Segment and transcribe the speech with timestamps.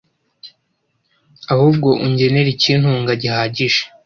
[1.53, 3.81] ahubwo ungenere ikintunga gihagije